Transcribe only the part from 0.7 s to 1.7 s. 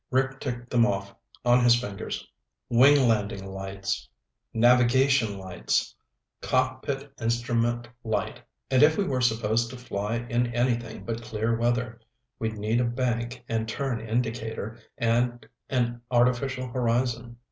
them off on